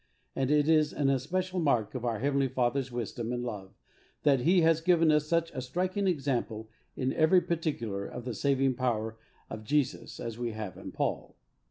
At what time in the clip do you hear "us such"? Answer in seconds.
5.11-5.51